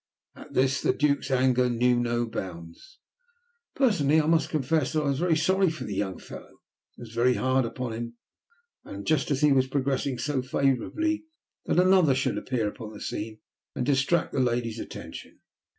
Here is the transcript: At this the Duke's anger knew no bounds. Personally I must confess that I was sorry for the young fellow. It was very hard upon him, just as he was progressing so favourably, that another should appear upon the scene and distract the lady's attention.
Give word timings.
At 0.35 0.55
this 0.55 0.81
the 0.81 0.93
Duke's 0.93 1.29
anger 1.29 1.69
knew 1.69 1.99
no 1.99 2.25
bounds. 2.25 2.97
Personally 3.75 4.19
I 4.19 4.25
must 4.25 4.49
confess 4.49 4.93
that 4.93 5.03
I 5.03 5.11
was 5.27 5.43
sorry 5.43 5.69
for 5.69 5.83
the 5.83 5.93
young 5.93 6.17
fellow. 6.17 6.57
It 6.97 7.01
was 7.01 7.13
very 7.13 7.35
hard 7.35 7.65
upon 7.65 7.93
him, 7.93 9.03
just 9.05 9.29
as 9.29 9.41
he 9.41 9.51
was 9.51 9.67
progressing 9.67 10.17
so 10.17 10.41
favourably, 10.41 11.25
that 11.67 11.77
another 11.77 12.15
should 12.15 12.39
appear 12.39 12.67
upon 12.67 12.93
the 12.93 12.99
scene 12.99 13.41
and 13.75 13.85
distract 13.85 14.33
the 14.33 14.39
lady's 14.39 14.79
attention. 14.79 15.41